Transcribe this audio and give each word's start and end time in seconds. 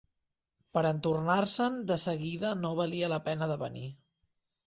Pera 0.77 0.93
entornar-se'n 0.95 1.75
desseguida 1.91 2.55
no 2.63 2.73
valia 2.81 3.11
la 3.17 3.19
pena 3.27 3.53
de 3.55 3.61
venir 3.67 3.87